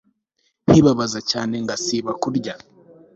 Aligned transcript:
nkibabaza 0.69 1.19
cyane 1.31 1.55
ngasiba 1.63 2.11
kurya 2.21 2.53